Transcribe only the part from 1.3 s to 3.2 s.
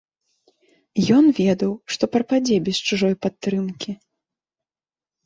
ведаў, што прападзе без чужой